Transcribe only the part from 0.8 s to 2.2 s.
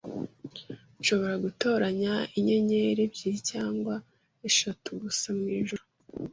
Nshobora gutoranya